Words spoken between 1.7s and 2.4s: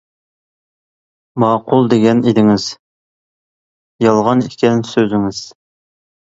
دېگەن